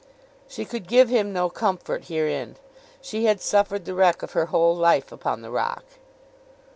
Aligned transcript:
She 0.47 0.65
could 0.65 0.87
give 0.87 1.09
him 1.09 1.31
no 1.31 1.47
comfort 1.47 2.05
herein. 2.05 2.55
She 3.03 3.25
had 3.25 3.39
suffered 3.39 3.85
the 3.85 3.93
wreck 3.93 4.23
of 4.23 4.31
her 4.31 4.47
whole 4.47 4.75
life 4.75 5.11
upon 5.11 5.43
the 5.43 5.51
rock. 5.51 5.83